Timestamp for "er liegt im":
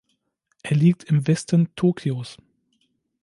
0.63-1.27